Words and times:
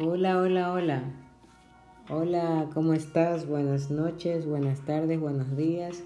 Hola, 0.00 0.38
hola, 0.38 0.72
hola. 0.72 1.02
Hola, 2.08 2.70
¿cómo 2.72 2.92
estás? 2.92 3.48
Buenas 3.48 3.90
noches, 3.90 4.46
buenas 4.46 4.84
tardes, 4.84 5.18
buenos 5.18 5.56
días. 5.56 6.04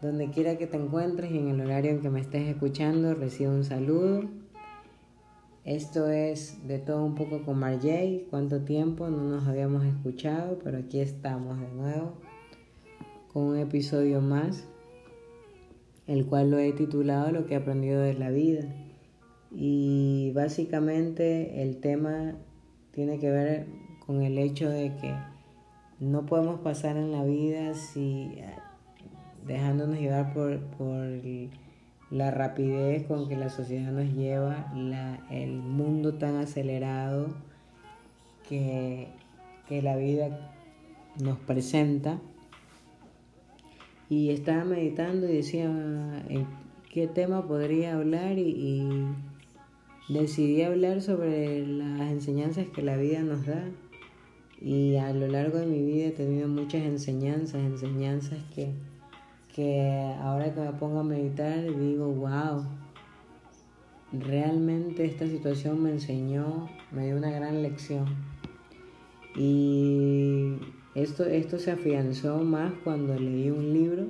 Donde 0.00 0.30
quiera 0.30 0.56
que 0.56 0.68
te 0.68 0.76
encuentres 0.76 1.32
y 1.32 1.38
en 1.38 1.48
el 1.48 1.60
horario 1.60 1.90
en 1.90 2.00
que 2.00 2.10
me 2.10 2.20
estés 2.20 2.46
escuchando, 2.46 3.14
recibo 3.14 3.50
un 3.50 3.64
saludo. 3.64 4.22
Esto 5.64 6.08
es 6.08 6.64
de 6.68 6.78
todo 6.78 7.04
un 7.04 7.16
poco 7.16 7.42
con 7.42 7.58
Marjay. 7.58 8.28
¿Cuánto 8.30 8.60
tiempo 8.60 9.08
no 9.08 9.24
nos 9.24 9.48
habíamos 9.48 9.84
escuchado? 9.84 10.60
Pero 10.62 10.78
aquí 10.78 11.00
estamos 11.00 11.58
de 11.58 11.72
nuevo 11.72 12.12
con 13.32 13.42
un 13.42 13.58
episodio 13.58 14.20
más, 14.20 14.68
el 16.06 16.24
cual 16.24 16.52
lo 16.52 16.58
he 16.58 16.72
titulado 16.72 17.32
Lo 17.32 17.46
que 17.46 17.54
he 17.54 17.56
aprendido 17.56 18.00
de 18.00 18.14
la 18.14 18.30
vida. 18.30 18.72
Y 19.50 20.30
básicamente 20.36 21.64
el 21.64 21.78
tema 21.78 22.36
tiene 22.92 23.18
que 23.18 23.30
ver 23.30 23.66
con 24.06 24.22
el 24.22 24.38
hecho 24.38 24.68
de 24.68 24.96
que 24.96 25.14
no 26.00 26.26
podemos 26.26 26.60
pasar 26.60 26.96
en 26.96 27.12
la 27.12 27.24
vida 27.24 27.74
si 27.74 28.38
dejándonos 29.46 29.98
llevar 29.98 30.32
por, 30.32 30.58
por 30.60 31.08
la 32.10 32.30
rapidez 32.30 33.06
con 33.06 33.28
que 33.28 33.36
la 33.36 33.50
sociedad 33.50 33.92
nos 33.92 34.12
lleva, 34.14 34.72
el 35.30 35.58
mundo 35.58 36.14
tan 36.14 36.36
acelerado 36.36 37.28
que, 38.48 39.08
la 39.68 39.96
vida 39.96 40.54
nos 41.22 41.38
presenta. 41.38 42.18
Y 44.08 44.30
estaba 44.30 44.64
meditando 44.64 45.28
y 45.28 45.36
decía 45.36 45.64
en 45.66 46.46
qué 46.90 47.06
tema 47.06 47.46
podría 47.46 47.94
hablar 47.94 48.38
y 48.38 49.06
decidí 50.08 50.62
hablar 50.62 51.02
sobre 51.02 51.66
las 51.66 52.10
enseñanzas 52.10 52.66
que 52.68 52.82
la 52.82 52.96
vida 52.96 53.20
nos 53.20 53.44
da 53.46 53.64
y 54.60 54.96
a 54.96 55.12
lo 55.12 55.28
largo 55.28 55.58
de 55.58 55.66
mi 55.66 55.82
vida 55.82 56.06
he 56.06 56.10
tenido 56.10 56.48
muchas 56.48 56.82
enseñanzas, 56.82 57.60
enseñanzas 57.60 58.38
que, 58.54 58.70
que 59.54 60.14
ahora 60.20 60.52
que 60.52 60.60
me 60.60 60.72
pongo 60.72 61.00
a 61.00 61.04
meditar 61.04 61.62
digo, 61.62 62.08
wow, 62.08 62.64
realmente 64.12 65.04
esta 65.04 65.26
situación 65.26 65.82
me 65.82 65.90
enseñó, 65.90 66.68
me 66.90 67.06
dio 67.06 67.16
una 67.16 67.30
gran 67.30 67.62
lección. 67.62 68.06
Y 69.36 70.56
esto, 70.94 71.24
esto 71.24 71.58
se 71.58 71.70
afianzó 71.70 72.38
más 72.38 72.72
cuando 72.82 73.14
leí 73.14 73.50
un 73.50 73.72
libro 73.72 74.06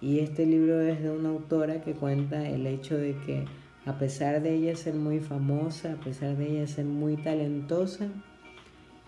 y 0.00 0.20
este 0.20 0.46
libro 0.46 0.80
es 0.80 1.02
de 1.02 1.10
una 1.10 1.30
autora 1.30 1.82
que 1.82 1.92
cuenta 1.92 2.48
el 2.48 2.66
hecho 2.66 2.96
de 2.96 3.16
que 3.26 3.44
a 3.86 3.98
pesar 3.98 4.42
de 4.42 4.54
ella 4.54 4.74
ser 4.74 4.94
muy 4.94 5.20
famosa, 5.20 5.92
a 5.92 5.96
pesar 5.96 6.36
de 6.36 6.50
ella 6.50 6.66
ser 6.66 6.84
muy 6.84 7.16
talentosa, 7.16 8.08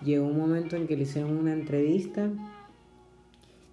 llegó 0.05 0.27
un 0.27 0.39
momento 0.39 0.77
en 0.77 0.87
que 0.87 0.97
le 0.97 1.03
hicieron 1.03 1.37
una 1.37 1.53
entrevista 1.53 2.31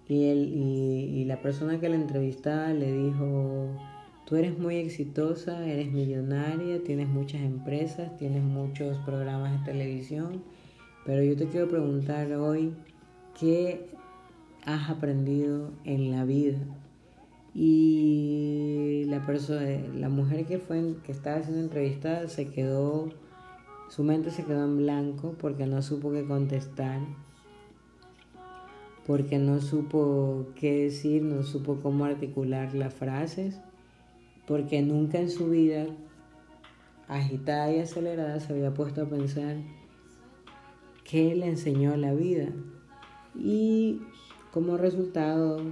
y, 0.08 0.24
y, 0.24 1.24
la 1.24 1.40
persona 1.40 1.80
que 1.80 1.88
la 1.88 1.96
entrevistaba 1.96 2.72
le 2.72 2.92
dijo, 2.92 3.70
tú 4.24 4.36
eres 4.36 4.58
muy 4.58 4.76
exitosa, 4.76 5.64
eres 5.66 5.92
millonaria, 5.92 6.82
tienes 6.82 7.08
muchas 7.08 7.40
empresas, 7.40 8.16
tienes 8.16 8.42
muchos 8.42 8.98
programas 8.98 9.60
de 9.60 9.72
televisión, 9.72 10.42
pero 11.04 11.22
yo 11.22 11.36
te 11.36 11.46
quiero 11.46 11.68
preguntar 11.68 12.32
hoy, 12.32 12.72
¿qué 13.38 13.86
has 14.64 14.90
aprendido 14.90 15.70
en 15.84 16.10
la 16.10 16.24
vida? 16.24 16.58
Y 17.58 19.06
la 19.06 19.24
persona, 19.24 19.62
la 19.94 20.10
mujer 20.10 20.44
que 20.44 20.58
fue 20.58 20.96
que 21.02 21.10
estaba 21.10 21.38
haciendo 21.38 21.62
entrevista 21.62 22.28
se 22.28 22.48
quedó, 22.48 23.08
su 23.88 24.04
mente 24.04 24.30
se 24.30 24.44
quedó 24.44 24.62
en 24.66 24.76
blanco 24.76 25.34
porque 25.40 25.64
no 25.64 25.80
supo 25.80 26.12
qué 26.12 26.26
contestar, 26.26 27.00
porque 29.06 29.38
no 29.38 29.62
supo 29.62 30.48
qué 30.54 30.82
decir, 30.82 31.22
no 31.22 31.42
supo 31.44 31.80
cómo 31.82 32.04
articular 32.04 32.74
las 32.74 32.92
frases, 32.92 33.58
porque 34.46 34.82
nunca 34.82 35.18
en 35.18 35.30
su 35.30 35.48
vida 35.48 35.86
agitada 37.08 37.72
y 37.72 37.78
acelerada 37.78 38.38
se 38.38 38.52
había 38.52 38.74
puesto 38.74 39.00
a 39.00 39.08
pensar 39.08 39.56
qué 41.04 41.34
le 41.34 41.46
enseñó 41.46 41.96
la 41.96 42.12
vida. 42.12 42.48
Y 43.34 44.02
como 44.52 44.76
resultado 44.76 45.62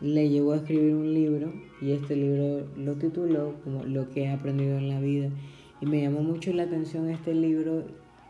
le 0.00 0.28
llevó 0.28 0.52
a 0.52 0.56
escribir 0.56 0.94
un 0.94 1.12
libro 1.12 1.52
y 1.80 1.92
este 1.92 2.14
libro 2.14 2.66
lo 2.76 2.94
tituló 2.94 3.54
como 3.64 3.84
Lo 3.84 4.08
que 4.10 4.24
he 4.24 4.30
aprendido 4.30 4.78
en 4.78 4.88
la 4.88 5.00
vida. 5.00 5.30
Y 5.80 5.86
me 5.86 6.02
llamó 6.02 6.22
mucho 6.22 6.52
la 6.52 6.64
atención 6.64 7.08
este 7.08 7.34
libro 7.34 7.84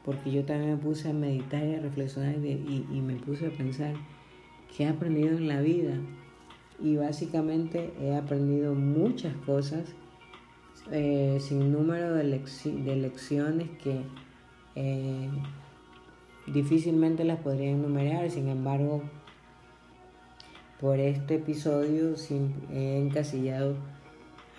porque 0.05 0.31
yo 0.31 0.45
también 0.45 0.73
me 0.73 0.77
puse 0.79 1.11
a 1.11 1.13
meditar 1.13 1.67
y 1.67 1.75
a 1.75 1.81
reflexionar 1.81 2.37
y, 2.37 3.01
me 3.03 3.17
puse 3.17 3.47
a 3.47 3.51
pensar 3.51 3.95
qué 4.75 4.85
he 4.85 4.89
aprendido 4.89 5.37
en 5.37 5.49
la 5.49 5.61
vida. 5.61 5.95
Y 6.83 6.97
básicamente 6.97 7.93
he 8.01 8.15
aprendido 8.15 8.75
muchas 8.75 9.35
cosas, 9.45 9.95
eh, 10.93 11.37
sin 11.41 11.73
número 11.73 12.15
de, 12.15 12.25
lecciones 12.25 13.69
que 13.83 14.01
eh, 14.77 15.29
difícilmente 16.47 17.25
las 17.25 17.41
podría 17.41 17.71
enumerar, 17.71 18.31
sin 18.31 18.49
embargo 18.49 19.03
por 20.81 21.01
este 21.01 21.37
episodio 21.37 22.15
he 22.73 22.99
encasillado 22.99 23.75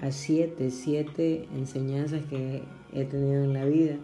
a 0.02 0.12
siete, 0.12 0.70
siete 0.70 1.48
enseñanzas 1.56 2.24
que 2.26 2.64
he 2.94 3.06
tenido 3.06 3.44
en 3.44 3.54
la 3.54 3.66
vida. 3.66 3.96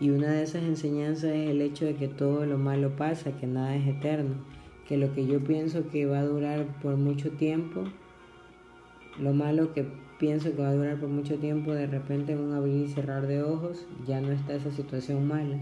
Y 0.00 0.10
una 0.10 0.30
de 0.30 0.42
esas 0.42 0.62
enseñanzas 0.62 1.30
es 1.32 1.50
el 1.50 1.60
hecho 1.60 1.86
de 1.86 1.94
que 1.94 2.08
todo 2.08 2.46
lo 2.46 2.58
malo 2.58 2.96
pasa, 2.96 3.32
que 3.32 3.46
nada 3.46 3.74
es 3.76 3.86
eterno, 3.88 4.36
que 4.86 4.96
lo 4.96 5.12
que 5.12 5.26
yo 5.26 5.40
pienso 5.40 5.88
que 5.88 6.06
va 6.06 6.20
a 6.20 6.24
durar 6.24 6.66
por 6.82 6.96
mucho 6.96 7.30
tiempo, 7.30 7.84
lo 9.18 9.32
malo 9.32 9.72
que 9.72 9.86
pienso 10.18 10.54
que 10.54 10.62
va 10.62 10.68
a 10.68 10.74
durar 10.74 11.00
por 11.00 11.08
mucho 11.08 11.36
tiempo, 11.38 11.72
de 11.72 11.86
repente 11.86 12.32
en 12.32 12.40
un 12.40 12.54
abrir 12.54 12.84
y 12.84 12.88
cerrar 12.88 13.26
de 13.26 13.42
ojos 13.42 13.86
ya 14.06 14.20
no 14.20 14.32
está 14.32 14.54
esa 14.54 14.70
situación 14.70 15.26
mala. 15.26 15.58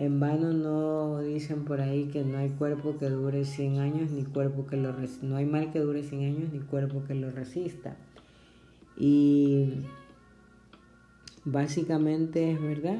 En 0.00 0.18
vano 0.18 0.54
no 0.54 1.20
dicen 1.20 1.66
por 1.66 1.82
ahí 1.82 2.06
que 2.06 2.24
no 2.24 2.38
hay 2.38 2.48
cuerpo 2.48 2.96
que 2.96 3.10
dure 3.10 3.44
100 3.44 3.80
años 3.80 4.10
ni 4.10 4.24
cuerpo 4.24 4.64
que 4.64 4.78
lo 4.78 4.94
no 5.20 5.36
hay 5.36 5.44
mal 5.44 5.70
que 5.72 5.78
dure 5.78 6.02
100 6.02 6.24
años 6.24 6.50
ni 6.54 6.60
cuerpo 6.60 7.04
que 7.06 7.14
lo 7.14 7.30
resista. 7.30 7.98
Y 8.96 9.74
básicamente 11.44 12.50
es 12.50 12.62
verdad. 12.62 12.96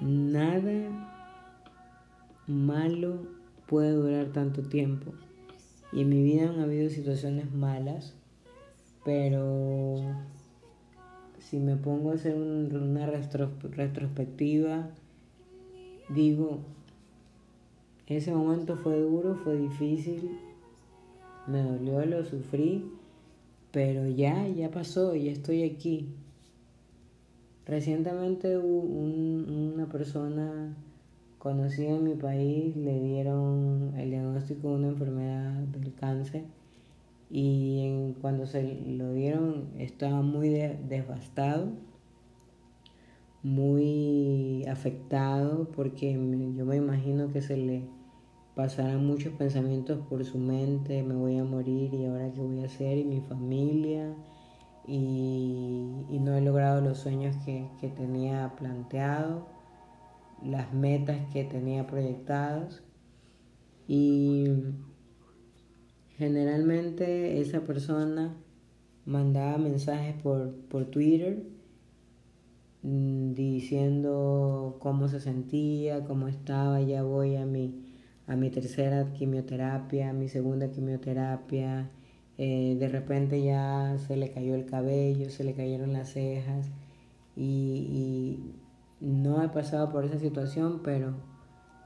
Nada 0.00 0.88
malo 2.46 3.26
puede 3.66 3.90
durar 3.90 4.26
tanto 4.28 4.62
tiempo. 4.62 5.12
Y 5.92 6.02
en 6.02 6.10
mi 6.10 6.22
vida 6.22 6.48
han 6.48 6.60
habido 6.60 6.90
situaciones 6.90 7.52
malas, 7.52 8.14
pero 9.04 9.96
si 11.40 11.58
me 11.58 11.74
pongo 11.74 12.12
a 12.12 12.14
hacer 12.14 12.36
una 12.36 13.06
retrospectiva, 13.06 14.88
digo, 16.14 16.60
ese 18.06 18.32
momento 18.32 18.76
fue 18.76 19.00
duro, 19.00 19.36
fue 19.36 19.56
difícil, 19.56 20.38
me 21.46 21.62
dolió, 21.62 22.04
lo 22.04 22.24
sufrí, 22.24 22.84
pero 23.70 24.06
ya, 24.06 24.46
ya 24.48 24.70
pasó, 24.70 25.14
ya 25.14 25.32
estoy 25.32 25.62
aquí. 25.62 26.08
Recientemente 27.66 28.58
una 28.58 29.86
persona 29.86 30.76
conocida 31.38 31.90
en 31.90 32.04
mi 32.04 32.14
país 32.14 32.76
le 32.76 33.00
dieron 33.00 33.94
el 33.96 34.10
diagnóstico 34.10 34.70
de 34.70 34.74
una 34.74 34.88
enfermedad 34.88 35.52
del 35.52 35.94
cáncer 35.94 36.44
y 37.30 38.12
cuando 38.20 38.46
se 38.46 38.78
lo 38.86 39.12
dieron 39.12 39.68
estaba 39.78 40.22
muy 40.22 40.50
devastado 40.50 41.68
muy 43.42 44.64
afectado 44.66 45.68
porque 45.74 46.12
yo 46.12 46.64
me 46.64 46.76
imagino 46.76 47.32
que 47.32 47.42
se 47.42 47.56
le 47.56 47.88
pasarán 48.54 49.06
muchos 49.06 49.32
pensamientos 49.34 49.98
por 50.08 50.24
su 50.24 50.38
mente, 50.38 51.02
me 51.02 51.14
voy 51.14 51.38
a 51.38 51.44
morir 51.44 51.92
y 51.94 52.04
ahora 52.04 52.30
qué 52.32 52.40
voy 52.40 52.62
a 52.62 52.66
hacer 52.66 52.98
y 52.98 53.04
mi 53.04 53.20
familia. 53.20 54.14
Y, 54.86 56.18
no 56.20 56.36
he 56.36 56.40
logrado 56.40 56.80
los 56.80 56.98
sueños 56.98 57.36
que, 57.44 57.68
que 57.80 57.88
tenía 57.88 58.54
planteado, 58.56 59.46
las 60.44 60.72
metas 60.72 61.18
que 61.32 61.44
tenía 61.44 61.86
proyectadas. 61.86 62.82
Y 63.88 64.46
generalmente 66.16 67.40
esa 67.40 67.60
persona 67.62 68.36
mandaba 69.04 69.58
mensajes 69.58 70.14
por, 70.22 70.54
por 70.68 70.86
Twitter 70.86 71.44
diciendo 72.82 74.76
cómo 74.80 75.08
se 75.08 75.20
sentía, 75.20 76.04
cómo 76.04 76.28
estaba, 76.28 76.80
ya 76.80 77.02
voy 77.02 77.36
a 77.36 77.46
mi, 77.46 77.84
a 78.26 78.36
mi 78.36 78.50
tercera 78.50 79.12
quimioterapia, 79.12 80.10
a 80.10 80.12
mi 80.12 80.28
segunda 80.28 80.70
quimioterapia, 80.70 81.90
eh, 82.38 82.76
de 82.78 82.88
repente 82.88 83.42
ya 83.42 83.96
se 83.98 84.16
le 84.16 84.32
cayó 84.32 84.54
el 84.54 84.66
cabello, 84.66 85.30
se 85.30 85.44
le 85.44 85.54
cayeron 85.54 85.92
las 85.92 86.12
cejas 86.12 86.70
y, 87.36 88.38
no 89.00 89.42
he 89.42 89.48
pasado 89.48 89.90
por 89.90 90.04
esa 90.04 90.18
situación, 90.20 90.80
pero, 90.84 91.14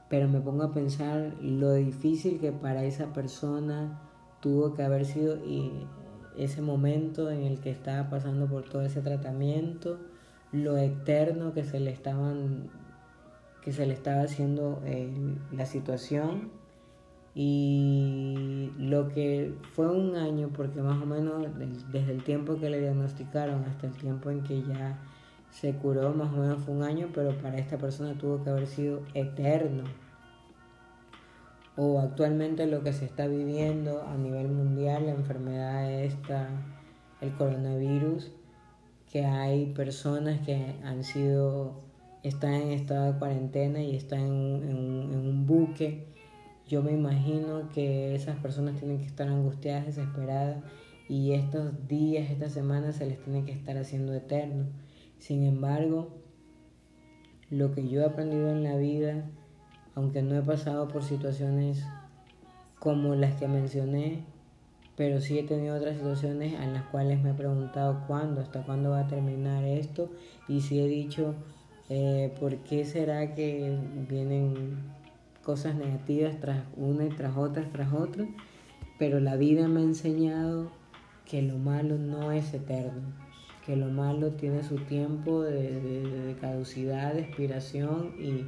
pero 0.07 0.27
me 0.27 0.39
pongo 0.39 0.63
a 0.63 0.73
pensar 0.73 1.33
lo 1.41 1.73
difícil 1.73 2.39
que 2.39 2.51
para 2.51 2.83
esa 2.83 3.11
persona 3.11 3.99
tuvo 4.39 4.75
que 4.75 4.83
haber 4.83 5.05
sido 5.05 5.39
ese 6.37 6.61
momento 6.61 7.31
en 7.31 7.41
el 7.41 7.59
que 7.59 7.71
estaba 7.71 8.11
pasando 8.11 8.47
por 8.47 8.69
todo 8.69 8.83
ese 8.83 9.01
tratamiento, 9.01 9.99
lo 10.51 10.77
eterno 10.77 11.53
que 11.53 11.63
se 11.63 11.79
le 11.79 11.91
estaban 11.91 12.69
que 13.67 13.73
se 13.73 13.85
le 13.85 13.93
estaba 13.93 14.21
haciendo 14.21 14.81
eh, 14.85 15.11
la 15.51 15.65
situación. 15.65 16.51
Y 17.35 18.71
lo 18.79 19.09
que 19.09 19.53
fue 19.73 19.91
un 19.91 20.15
año 20.15 20.51
porque 20.55 20.81
más 20.81 21.01
o 21.01 21.05
menos 21.05 21.45
desde 21.91 22.13
el 22.13 22.23
tiempo 22.23 22.57
que 22.57 22.69
le 22.69 22.79
diagnosticaron 22.79 23.65
hasta 23.65 23.87
el 23.87 23.93
tiempo 23.93 24.31
en 24.31 24.41
que 24.43 24.63
ya 24.63 24.97
se 25.51 25.73
curó 25.73 26.13
más 26.13 26.33
o 26.33 26.37
menos 26.37 26.63
fue 26.63 26.75
un 26.75 26.83
año 26.83 27.09
pero 27.13 27.37
para 27.37 27.57
esta 27.57 27.77
persona 27.77 28.17
tuvo 28.17 28.41
que 28.41 28.51
haber 28.51 28.67
sido 28.67 29.01
eterno. 29.13 29.83
O 31.75 31.99
actualmente 31.99 32.67
lo 32.67 32.83
que 32.83 32.93
se 32.93 33.03
está 33.03 33.27
viviendo 33.27 34.01
a 34.01 34.15
nivel 34.15 34.47
mundial, 34.47 35.07
la 35.07 35.11
enfermedad 35.11 35.91
esta, 35.91 36.47
el 37.19 37.33
coronavirus, 37.33 38.31
que 39.11 39.25
hay 39.25 39.67
personas 39.67 40.39
que 40.41 40.75
han 40.83 41.03
sido, 41.03 41.81
están 42.23 42.53
en 42.53 42.71
estado 42.71 43.13
de 43.13 43.19
cuarentena 43.19 43.81
y 43.81 43.95
están 43.95 44.19
en, 44.19 45.15
un 45.15 45.45
buque. 45.45 46.07
Yo 46.67 46.83
me 46.83 46.91
imagino 46.91 47.69
que 47.73 48.15
esas 48.15 48.37
personas 48.37 48.77
tienen 48.79 48.99
que 48.99 49.05
estar 49.05 49.27
angustiadas, 49.27 49.85
desesperadas 49.85 50.63
y 51.07 51.31
estos 51.33 51.87
días, 51.87 52.29
estas 52.29 52.51
semanas 52.51 52.97
se 52.97 53.05
les 53.05 53.23
tiene 53.23 53.45
que 53.45 53.53
estar 53.53 53.77
haciendo 53.77 54.13
eterno. 54.13 54.65
Sin 55.19 55.43
embargo, 55.43 56.09
lo 57.49 57.73
que 57.73 57.87
yo 57.87 58.01
he 58.01 58.05
aprendido 58.05 58.49
en 58.49 58.63
la 58.63 58.75
vida 58.75 59.23
aunque 59.97 60.21
no 60.21 60.37
he 60.37 60.43
pasado 60.43 60.87
por 60.87 61.01
situaciones 61.01 61.83
como 62.77 63.15
las 63.15 63.33
que 63.33 63.47
mencioné, 63.47 64.23
pero 64.97 65.21
sí 65.21 65.39
he 65.39 65.43
tenido 65.43 65.77
otras 65.77 65.95
situaciones 65.95 66.53
en 66.53 66.73
las 66.73 66.83
cuales 66.83 67.21
me 67.21 67.29
he 67.29 67.33
preguntado 67.33 68.03
cuándo, 68.07 68.41
hasta 68.41 68.63
cuándo 68.63 68.89
va 68.89 69.01
a 69.01 69.07
terminar 69.07 69.63
esto 69.63 70.09
y 70.49 70.59
sí 70.61 70.79
he 70.79 70.87
dicho 70.87 71.35
eh, 71.89 72.33
por 72.39 72.57
qué 72.57 72.83
será 72.83 73.33
que 73.33 73.77
vienen 74.09 74.77
cosas 75.43 75.75
negativas 75.75 76.39
tras 76.41 76.63
una 76.75 77.05
y 77.05 77.09
tras 77.09 77.37
otra, 77.37 77.63
tras 77.71 77.93
otra, 77.93 78.25
pero 78.99 79.19
la 79.21 79.37
vida 79.37 79.69
me 79.69 79.79
ha 79.79 79.83
enseñado 79.83 80.71
que 81.25 81.41
lo 81.41 81.57
malo 81.57 81.97
no 81.97 82.31
es 82.31 82.53
eterno, 82.53 83.13
que 83.65 83.75
lo 83.77 83.87
malo 83.87 84.31
tiene 84.31 84.63
su 84.63 84.75
tiempo 84.77 85.43
de, 85.43 85.79
de 85.79 86.35
caducidad, 86.35 87.13
de 87.13 87.21
expiración 87.21 88.15
y 88.19 88.45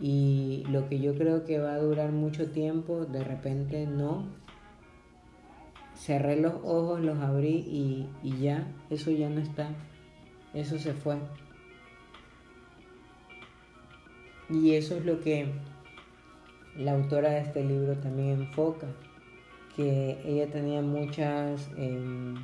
y 0.00 0.64
lo 0.70 0.88
que 0.88 0.98
yo 0.98 1.14
creo 1.14 1.44
que 1.44 1.58
va 1.58 1.74
a 1.74 1.78
durar 1.78 2.10
mucho 2.10 2.50
tiempo, 2.50 3.04
de 3.04 3.22
repente 3.22 3.86
no. 3.86 4.26
Cerré 5.94 6.36
los 6.40 6.54
ojos, 6.64 7.00
los 7.00 7.18
abrí 7.18 7.54
y, 7.54 8.08
y 8.22 8.38
ya, 8.38 8.66
eso 8.90 9.10
ya 9.10 9.28
no 9.28 9.40
está, 9.40 9.68
eso 10.52 10.78
se 10.78 10.92
fue. 10.92 11.16
Y 14.50 14.74
eso 14.74 14.96
es 14.96 15.04
lo 15.04 15.20
que 15.20 15.52
la 16.76 16.92
autora 16.92 17.30
de 17.30 17.40
este 17.40 17.64
libro 17.64 17.96
también 17.96 18.40
enfoca, 18.42 18.88
que 19.76 20.20
ella 20.24 20.50
tenía 20.50 20.82
muchas 20.82 21.70
em, 21.76 22.34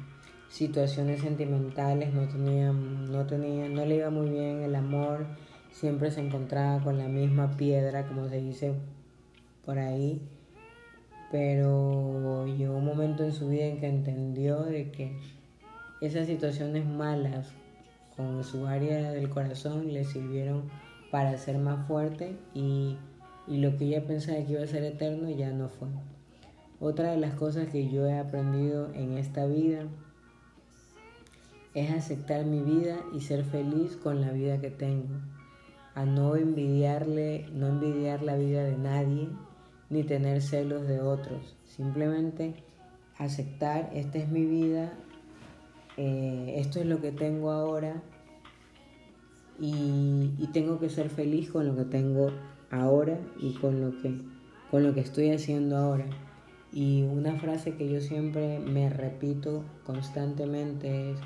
situaciones 0.49 1.21
sentimentales, 1.21 2.13
no 2.15 2.27
tenía, 2.29 2.73
no 2.73 3.27
tenía, 3.27 3.69
no 3.69 3.85
le 3.85 3.97
iba 3.97 4.11
muy 4.11 4.31
bien 4.31 4.63
el 4.63 4.75
amor, 4.75 5.27
siempre 5.71 6.11
se 6.11 6.21
encontraba 6.21 6.83
con 6.83 6.99
la 6.99 7.09
misma 7.09 7.57
piedra, 7.57 8.07
como 8.07 8.29
se 8.29 8.41
dice 8.41 8.75
por 9.65 9.79
ahí, 9.79 10.21
pero 11.31 12.47
llegó 12.47 12.77
un 12.77 12.85
momento 12.85 13.25
en 13.25 13.33
su 13.33 13.49
vida 13.49 13.67
en 13.67 13.79
que 13.79 13.89
entendió 13.89 14.63
de 14.65 14.91
que 14.91 15.17
esas 16.01 16.27
situaciones 16.27 16.87
malas 16.87 17.53
con 18.17 18.43
su 18.43 18.67
área 18.67 19.13
del 19.13 19.31
corazón 19.31 19.93
le 19.93 20.05
sirvieron 20.05 20.69
para 21.11 21.37
ser 21.37 21.59
más 21.59 21.87
fuerte 21.87 22.37
y, 22.55 22.97
y 23.47 23.59
lo 23.59 23.77
que 23.77 23.87
ella 23.87 24.07
pensaba 24.07 24.39
que 24.45 24.53
iba 24.53 24.63
a 24.63 24.67
ser 24.67 24.85
eterno 24.85 25.31
ya 25.31 25.51
no 25.51 25.69
fue. 25.69 25.89
Otra 26.81 27.11
de 27.11 27.19
las 27.19 27.35
cosas 27.35 27.69
que 27.69 27.91
yo 27.91 28.07
he 28.07 28.19
aprendido 28.19 28.93
en 28.95 29.19
esta 29.19 29.47
vida 29.47 29.85
es 31.75 31.91
aceptar 31.91 32.45
mi 32.45 32.63
vida 32.63 32.97
y 33.15 33.21
ser 33.21 33.45
feliz 33.45 33.97
con 33.97 34.21
la 34.21 34.33
vida 34.33 34.61
que 34.61 34.71
tengo 34.71 35.15
a 35.95 36.05
no 36.05 36.37
envidiarle, 36.37 37.47
no 37.53 37.69
envidiar 37.69 38.23
la 38.23 38.37
vida 38.37 38.65
de 38.65 38.77
nadie, 38.77 39.29
ni 39.91 40.05
tener 40.05 40.41
celos 40.41 40.87
de 40.87 41.01
otros. 41.01 41.57
Simplemente 41.67 42.55
aceptar, 43.19 43.91
esta 43.93 44.19
es 44.19 44.29
mi 44.31 44.47
vida, 44.47 44.93
eh, 45.97 46.55
esto 46.57 46.81
es 46.81 46.87
lo 46.87 47.01
que 47.01 47.13
tengo 47.13 47.51
ahora 47.51 48.03
y, 49.59 50.49
tengo 50.53 50.81
que 50.81 50.89
ser 50.89 51.11
feliz 51.11 51.51
con 51.51 51.67
lo 51.67 51.77
que 51.77 51.85
tengo 51.85 52.33
ahora 52.71 53.19
y 53.39 53.53
con 53.55 53.81
lo 53.81 54.01
que, 54.01 54.21
con 54.71 54.83
lo 54.83 54.95
que 54.95 55.01
estoy 55.01 55.31
haciendo 55.31 55.77
ahora. 55.77 56.07
Y 56.73 57.03
una 57.03 57.35
frase 57.37 57.75
que 57.75 57.91
yo 57.91 58.01
siempre 58.01 58.59
me 58.61 58.89
repito 58.89 59.65
constantemente 59.85 61.13
es, 61.13 61.19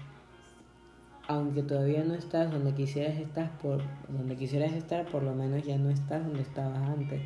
aunque 1.28 1.62
todavía 1.62 2.02
no 2.04 2.14
estás 2.14 2.50
donde 2.50 2.74
quisieras 2.74 3.18
estar, 3.18 3.56
por 3.58 3.80
donde 4.08 4.36
quisieras 4.36 4.72
estar, 4.72 5.06
por 5.06 5.22
lo 5.22 5.34
menos 5.34 5.64
ya 5.64 5.78
no 5.78 5.90
estás 5.90 6.24
donde 6.24 6.42
estabas 6.42 6.82
antes. 6.88 7.22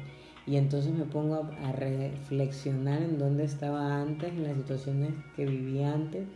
Y 0.49 0.57
entonces 0.57 0.95
me 0.95 1.05
pongo 1.05 1.47
a, 1.63 1.73
reflexionar 1.73 3.03
en 3.03 3.19
dónde 3.19 3.45
estaba 3.45 4.01
antes, 4.01 4.33
en 4.33 4.45
las 4.45 4.57
situaciones 4.57 5.13
que 5.37 5.45
viví 5.45 5.83
antes, 5.83 6.27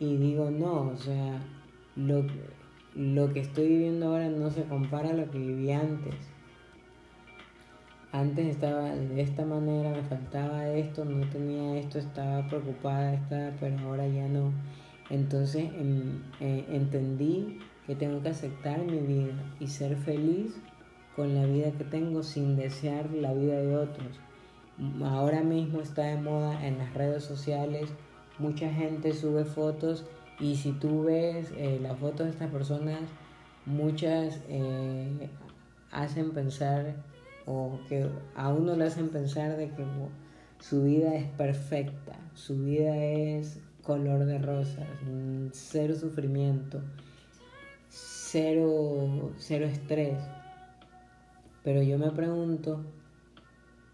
y 0.00 0.16
digo, 0.16 0.50
no, 0.50 0.88
o 0.88 0.96
sea, 0.96 1.40
lo, 1.94 2.24
lo 2.96 3.32
que 3.32 3.40
estoy 3.40 3.68
viviendo 3.68 4.08
ahora 4.08 4.28
no 4.28 4.50
se 4.50 4.64
compara 4.64 5.10
a 5.10 5.12
lo 5.12 5.30
que 5.30 5.38
viví 5.38 5.70
antes. 5.70 6.16
Antes 8.10 8.46
estaba 8.48 8.90
de 8.90 9.20
esta 9.20 9.44
manera, 9.44 9.90
me 9.90 10.02
faltaba 10.02 10.68
esto, 10.70 11.04
no 11.04 11.24
tenía 11.28 11.78
esto, 11.78 12.00
estaba 12.00 12.48
preocupada, 12.48 13.14
estaba, 13.14 13.52
pero 13.60 13.78
ahora 13.78 14.08
ya 14.08 14.26
no. 14.26 14.52
Entonces 15.08 15.70
em, 15.78 16.20
eh, 16.40 16.64
entendí 16.68 17.60
que 17.86 17.94
tengo 17.94 18.20
que 18.22 18.30
aceptar 18.30 18.82
mi 18.82 18.98
vida 18.98 19.34
y 19.60 19.68
ser 19.68 19.96
feliz 19.96 20.60
con 21.16 21.34
la 21.34 21.46
vida 21.46 21.72
que 21.72 21.84
tengo 21.84 22.22
sin 22.22 22.56
desear 22.56 23.10
la 23.10 23.32
vida 23.32 23.56
de 23.56 23.74
otros. 23.74 24.20
Ahora 25.02 25.42
mismo 25.42 25.80
está 25.80 26.02
de 26.02 26.16
moda 26.18 26.64
en 26.66 26.76
las 26.76 26.92
redes 26.92 27.24
sociales, 27.24 27.88
mucha 28.38 28.70
gente 28.70 29.14
sube 29.14 29.46
fotos 29.46 30.04
y 30.38 30.56
si 30.56 30.72
tú 30.72 31.04
ves 31.04 31.50
eh, 31.56 31.78
las 31.80 31.98
fotos 31.98 32.26
de 32.26 32.32
estas 32.32 32.50
personas, 32.50 33.00
muchas 33.64 34.38
eh, 34.48 35.30
hacen 35.90 36.32
pensar 36.32 36.94
o 37.46 37.78
que 37.88 38.06
a 38.34 38.50
uno 38.50 38.76
le 38.76 38.84
hacen 38.84 39.08
pensar 39.08 39.56
de 39.56 39.70
que 39.70 39.84
su 40.60 40.82
vida 40.82 41.14
es 41.14 41.24
perfecta, 41.30 42.18
su 42.34 42.64
vida 42.64 42.94
es 42.96 43.60
color 43.82 44.26
de 44.26 44.38
rosas, 44.38 44.86
cero 45.52 45.94
sufrimiento, 45.94 46.82
cero, 47.88 49.32
cero 49.38 49.64
estrés. 49.64 50.18
Pero 51.66 51.82
yo 51.82 51.98
me 51.98 52.12
pregunto, 52.12 52.84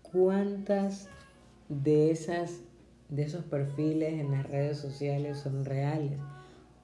¿cuántas 0.02 1.08
de 1.70 2.10
esas 2.10 2.60
de 3.08 3.22
esos 3.22 3.46
perfiles 3.46 4.12
en 4.12 4.30
las 4.30 4.46
redes 4.46 4.76
sociales 4.76 5.38
son 5.38 5.64
reales? 5.64 6.18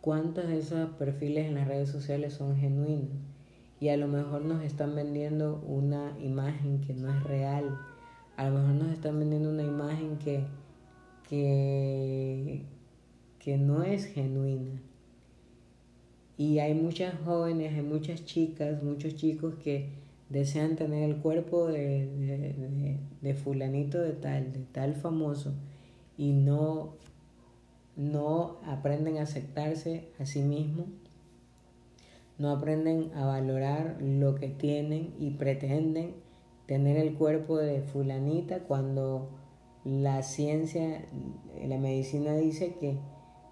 ¿Cuántos 0.00 0.47
de 0.47 0.61
esos 0.61 0.88
perfiles 0.92 1.45
en 1.45 1.57
las 1.57 1.68
redes 1.68 1.90
sociales 1.90 2.33
son 2.33 2.57
genuinos? 2.57 3.18
Y 3.80 3.90
a 3.90 3.99
lo 3.99 4.09
mejor 4.09 4.47
nos 4.47 4.64
están 4.64 4.95
vendiendo 4.95 5.62
una 5.66 6.18
imagen 6.21 6.80
que 6.80 6.95
no 6.95 7.12
es 7.12 7.23
real. 7.23 7.78
A 8.38 8.49
lo 8.49 8.59
mejor 8.59 8.75
nos 8.76 8.92
están 8.95 9.18
vendiendo 9.18 9.50
una 9.50 9.64
imagen 9.64 10.16
que, 10.16 10.47
que, 11.28 12.62
que 13.38 13.59
no 13.59 13.83
es 13.83 14.07
genuina. 14.07 14.80
Y 16.38 16.61
hay 16.61 16.73
muchas 16.73 17.14
jóvenes, 17.26 17.75
hay 17.75 17.83
muchas 17.83 18.25
chicas, 18.25 18.83
muchos 18.83 19.16
chicos 19.16 19.57
que 19.62 20.08
desean 20.28 20.76
tener 20.76 21.02
el 21.02 21.16
cuerpo 21.16 21.66
de, 21.66 22.99
de, 23.20 23.35
fulanito 23.35 24.00
de 24.00 24.12
tal, 24.12 24.52
de 24.52 24.61
tal 24.73 24.94
famoso, 24.94 25.54
y 26.16 26.32
no, 26.32 26.94
no 27.97 28.58
aprenden 28.66 29.18
a 29.18 29.23
aceptarse 29.23 30.08
a 30.18 30.26
sí 30.26 30.42
mismos, 30.42 30.87
no 32.38 32.50
aprenden 32.50 33.11
a 33.14 33.25
valorar 33.25 33.99
lo 34.00 34.35
que 34.35 34.49
tienen 34.49 35.14
y 35.18 35.30
pretenden 35.30 36.14
tener 36.66 36.97
el 36.99 37.14
cuerpo 37.14 37.56
de 37.56 37.80
fulanita 37.80 38.61
cuando 38.61 39.30
la 39.85 40.23
ciencia, 40.23 41.04
la 41.66 41.78
medicina 41.78 42.35
dice 42.35 42.75
que 42.78 42.99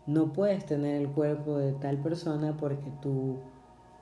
no 0.06 0.33
puedes 0.33 0.66
tener 0.66 1.00
el 1.00 1.09
cuerpo 1.09 1.59
de 1.59 1.73
tal 1.73 1.99
persona 1.99 2.56
porque 2.56 2.90
tu, 3.02 3.38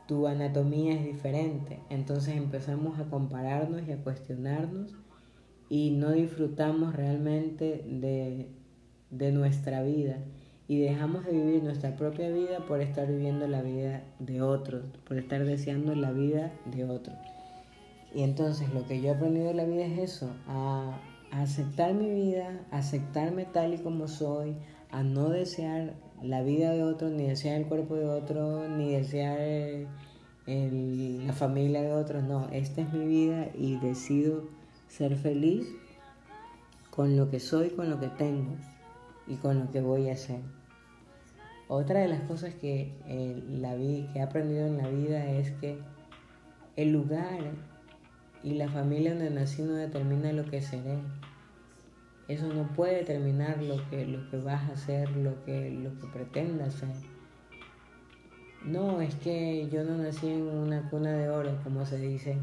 tu 0.06 0.26
anatomía 0.26 0.94
es 0.94 1.04
diferente. 1.04 1.80
Entonces 1.90 2.36
empezamos 2.36 2.98
a 2.98 3.04
compararnos 3.04 3.86
y 3.86 3.92
a 3.92 4.02
cuestionarnos 4.02 4.94
y 5.68 5.90
no 5.90 6.12
disfrutamos 6.12 6.94
realmente 6.94 7.84
de, 7.88 8.48
de 9.10 9.32
nuestra 9.32 9.82
vida 9.82 10.18
y 10.66 10.80
dejamos 10.80 11.24
de 11.26 11.32
vivir 11.32 11.62
nuestra 11.62 11.94
propia 11.96 12.30
vida 12.30 12.60
por 12.66 12.80
estar 12.80 13.06
viviendo 13.06 13.46
la 13.46 13.62
vida 13.62 14.02
de 14.18 14.40
otros, 14.40 14.84
por 15.06 15.18
estar 15.18 15.44
deseando 15.44 15.94
la 15.94 16.12
vida 16.12 16.52
de 16.64 16.84
otros. 16.84 17.16
Y 18.14 18.22
entonces 18.22 18.72
lo 18.72 18.86
que 18.86 19.00
yo 19.00 19.08
he 19.08 19.14
aprendido 19.14 19.48
de 19.48 19.54
la 19.54 19.64
vida 19.64 19.84
es 19.86 19.98
eso, 19.98 20.30
a, 20.46 20.98
aceptar 21.32 21.94
mi 21.94 22.08
vida, 22.10 22.60
aceptarme 22.70 23.44
tal 23.44 23.74
y 23.74 23.78
como 23.78 24.06
soy, 24.06 24.54
a 24.92 25.02
no 25.02 25.30
desear 25.30 25.94
la 26.22 26.42
vida 26.42 26.72
de 26.72 26.82
otro, 26.82 27.10
ni 27.10 27.26
desear 27.26 27.60
el 27.60 27.66
cuerpo 27.66 27.96
de 27.96 28.06
otro, 28.06 28.68
ni 28.68 28.92
desear 28.92 29.38
la 30.46 31.32
familia 31.32 31.82
de 31.82 31.92
otros. 31.92 32.24
No, 32.24 32.48
esta 32.50 32.82
es 32.82 32.92
mi 32.92 33.04
vida 33.06 33.48
y 33.54 33.76
decido 33.78 34.44
ser 34.88 35.16
feliz 35.16 35.66
con 36.90 37.16
lo 37.16 37.30
que 37.30 37.40
soy, 37.40 37.70
con 37.70 37.90
lo 37.90 37.98
que 37.98 38.08
tengo 38.08 38.56
y 39.26 39.36
con 39.36 39.58
lo 39.58 39.70
que 39.70 39.80
voy 39.80 40.08
a 40.08 40.12
hacer. 40.12 40.40
Otra 41.66 42.00
de 42.00 42.08
las 42.08 42.20
cosas 42.22 42.54
que, 42.54 42.92
eh, 43.06 43.42
la 43.48 43.74
vi, 43.74 44.06
que 44.12 44.18
he 44.18 44.22
aprendido 44.22 44.66
en 44.66 44.76
la 44.76 44.88
vida 44.88 45.30
es 45.30 45.50
que 45.52 45.78
el 46.76 46.92
lugar 46.92 47.40
y 48.42 48.54
la 48.54 48.68
familia 48.68 49.14
donde 49.14 49.30
nací 49.30 49.62
no 49.62 49.74
determina 49.74 50.32
lo 50.32 50.44
que 50.44 50.60
seré. 50.60 50.98
Eso 52.28 52.46
no 52.48 52.68
puede 52.68 52.96
determinar 52.96 53.62
lo 53.62 53.88
que, 53.90 54.06
lo 54.06 54.30
que 54.30 54.38
vas 54.38 54.62
a 54.70 54.72
hacer, 54.72 55.14
lo 55.16 55.44
que, 55.44 55.70
lo 55.70 55.98
que 56.00 56.06
pretendas 56.06 56.74
ser. 56.74 56.88
No, 58.64 59.02
es 59.02 59.14
que 59.16 59.68
yo 59.70 59.84
no 59.84 59.98
nací 59.98 60.28
en 60.28 60.42
una 60.42 60.88
cuna 60.88 61.12
de 61.12 61.28
oro, 61.28 61.58
como 61.62 61.84
se 61.84 61.98
dice 61.98 62.38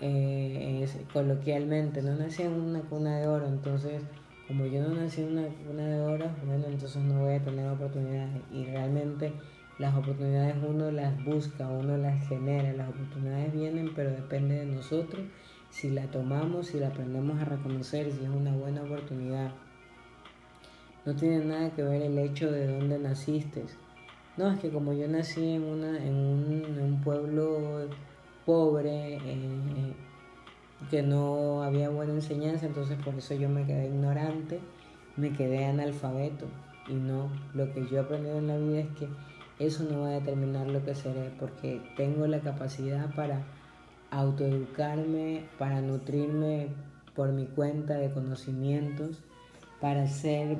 eh, 0.00 0.86
coloquialmente, 1.12 2.00
no 2.00 2.14
nací 2.14 2.42
en 2.42 2.52
una 2.52 2.80
cuna 2.80 3.18
de 3.18 3.26
oro, 3.26 3.48
entonces 3.48 4.02
como 4.46 4.64
yo 4.66 4.82
no 4.82 4.94
nací 4.94 5.22
en 5.22 5.38
una 5.38 5.48
cuna 5.48 5.86
de 5.88 6.00
oro, 6.00 6.30
bueno, 6.46 6.66
entonces 6.68 7.02
no 7.02 7.22
voy 7.22 7.34
a 7.34 7.42
tener 7.42 7.68
oportunidades. 7.68 8.40
Y 8.52 8.66
realmente 8.66 9.32
las 9.78 9.96
oportunidades 9.96 10.54
uno 10.64 10.92
las 10.92 11.24
busca, 11.24 11.66
uno 11.66 11.96
las 11.96 12.28
genera, 12.28 12.72
las 12.72 12.88
oportunidades 12.88 13.52
vienen, 13.52 13.92
pero 13.96 14.10
depende 14.10 14.60
de 14.60 14.66
nosotros 14.66 15.24
si 15.70 15.90
la 15.90 16.06
tomamos, 16.06 16.68
si 16.68 16.78
la 16.78 16.88
aprendemos 16.88 17.40
a 17.40 17.44
reconocer, 17.44 18.10
si 18.12 18.24
es 18.24 18.30
una 18.30 18.52
buena 18.52 18.82
oportunidad. 18.82 19.52
No 21.04 21.14
tiene 21.14 21.44
nada 21.44 21.70
que 21.70 21.82
ver 21.82 22.02
el 22.02 22.18
hecho 22.18 22.50
de 22.50 22.66
dónde 22.66 22.98
naciste. 22.98 23.64
No, 24.36 24.50
es 24.50 24.60
que 24.60 24.70
como 24.70 24.92
yo 24.92 25.08
nací 25.08 25.52
en, 25.52 25.64
una, 25.64 26.04
en, 26.04 26.14
un, 26.14 27.00
pueblo 27.02 27.88
pobre, 28.44 29.16
eh, 29.16 29.92
que 30.90 31.02
no 31.02 31.62
había 31.62 31.88
buena 31.88 32.12
enseñanza, 32.12 32.66
entonces 32.66 32.98
por 33.02 33.14
eso 33.14 33.34
yo 33.34 33.48
me 33.48 33.64
quedé 33.64 33.86
ignorante, 33.86 34.60
me 35.16 35.32
quedé 35.32 35.64
analfabeto. 35.64 36.46
Y 36.88 36.94
no, 36.94 37.30
lo 37.54 37.72
que 37.72 37.86
yo 37.86 37.96
he 37.96 38.00
aprendido 38.00 38.38
en 38.38 38.46
la 38.48 38.56
vida 38.58 38.80
es 38.80 38.88
que 38.98 39.08
eso 39.58 39.84
no 39.84 40.02
va 40.02 40.08
a 40.08 40.20
determinar 40.20 40.66
lo 40.66 40.84
que 40.84 40.94
seré, 40.94 41.30
porque 41.40 41.80
tengo 41.96 42.26
la 42.26 42.40
capacidad 42.40 43.14
para 43.14 43.42
autoeducarme, 44.20 45.44
para 45.58 45.80
nutrirme 45.80 46.68
por 47.14 47.32
mi 47.32 47.46
cuenta 47.46 47.94
de 47.94 48.10
conocimientos, 48.10 49.22
para 49.80 50.06
ser 50.06 50.58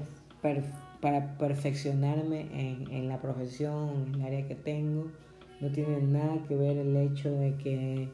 para 1.00 1.36
perfeccionarme 1.38 2.42
en, 2.52 2.90
en, 2.90 3.08
la 3.08 3.20
profesión, 3.20 4.06
en 4.06 4.14
el 4.14 4.22
área 4.22 4.46
que 4.46 4.54
tengo. 4.54 5.10
No 5.60 5.70
tiene 5.70 6.00
nada 6.00 6.38
que 6.46 6.56
ver 6.56 6.76
el 6.76 6.96
hecho 6.96 7.30
de 7.30 7.56
que 7.56 8.08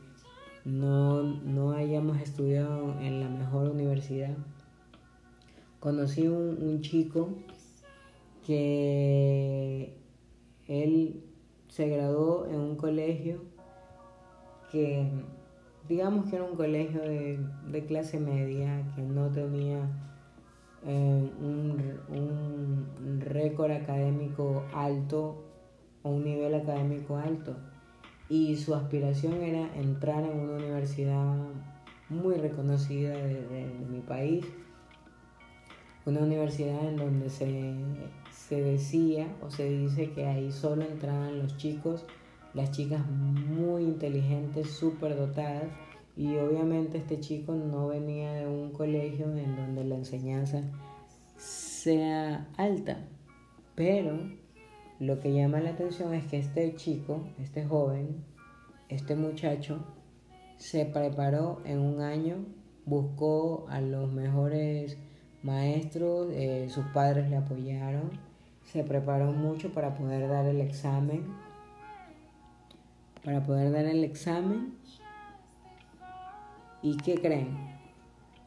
no, 0.65 1.23
no 1.23 1.73
hayamos 1.73 2.21
estudiado 2.21 2.99
en 3.01 3.21
la 3.21 3.29
mejor 3.29 3.69
universidad. 3.69 4.37
Conocí 5.81 6.29
un, 6.29 6.63
un 6.63 6.81
chico 6.81 7.31
que 8.47 9.97
él 10.69 11.23
se 11.69 11.89
graduó 11.89 12.47
en 12.47 12.57
un 12.57 12.77
colegio 12.77 13.52
que, 14.73 15.07
digamos 15.89 16.29
que 16.29 16.37
era 16.37 16.45
un 16.45 16.57
colegio 16.57 17.01
de, 17.03 17.85
clase 17.87 18.19
media, 18.19 18.83
que 18.97 19.03
no 19.03 19.31
tenía 19.31 19.89
eh, 20.85 21.31
un, 21.41 23.21
récord 23.21 23.71
académico 23.71 24.65
alto 24.75 25.45
o 26.03 26.11
un 26.11 26.25
nivel 26.25 26.55
académico 26.55 27.17
alto. 27.17 27.57
Y 28.29 28.57
su 28.57 28.75
aspiración 28.75 29.35
era 29.43 29.73
entrar 29.77 30.25
en 30.25 30.41
una 30.41 30.55
universidad 30.55 31.37
muy 32.09 32.35
reconocida 32.37 33.15
de 33.15 33.71
mi 33.89 34.01
país, 34.01 34.45
una 36.05 36.21
universidad 36.21 36.89
en 36.89 36.97
donde 36.97 37.31
se 37.31 37.75
se 38.53 38.61
decía 38.61 39.35
o 39.41 39.51
se 39.51 39.67
dice 39.67 40.11
que 40.11 40.27
ahí 40.27 40.53
solo 40.53 40.83
entraban 40.83 41.39
los 41.39 41.57
chicos, 41.57 42.05
las 42.55 42.71
chicas 42.71 43.07
muy 43.09 43.83
inteligentes, 43.85 44.71
súper 44.71 45.17
dotadas, 45.17 45.65
y 46.17 46.37
obviamente 46.37 46.99
este 46.99 47.21
chico 47.21 47.55
no 47.55 47.89
venía 47.89 48.33
de 48.33 48.47
un 48.47 48.71
colegio 48.73 49.35
en 49.37 49.57
donde 49.57 49.85
la 49.85 49.97
enseñanza 49.97 50.63
sea 51.37 52.49
alta, 52.57 52.99
pero 53.75 54.19
lo 55.01 55.19
que 55.21 55.33
llama 55.33 55.61
la 55.61 55.71
atención 55.71 56.15
es 56.15 56.27
que 56.27 56.39
este 56.39 56.75
chico, 56.77 57.25
este 57.41 57.65
joven, 57.65 58.25
este 58.89 59.17
muchacho, 59.17 59.85
se 60.59 60.85
preparó 60.85 61.61
en 61.65 61.81
un 61.81 62.01
año, 62.03 62.37
buscó 62.85 63.67
a 63.69 63.81
los 63.81 64.13
mejores 64.13 64.97
maestros, 65.43 66.29
eh, 66.31 66.69
sus 66.69 66.85
padres 66.87 67.29
le 67.29 67.37
apoyaron, 67.37 68.11
se 68.65 68.85
preparó 68.85 69.33
mucho 69.33 69.73
para 69.73 69.95
poder 69.97 70.29
dar 70.29 70.47
el 70.47 70.61
examen. 70.61 71.25
Para 73.25 73.43
poder 73.45 73.73
dar 73.73 73.85
el 73.85 74.05
examen. 74.05 74.75
¿Y 76.83 76.97
qué 76.97 77.15
creen? 77.21 77.57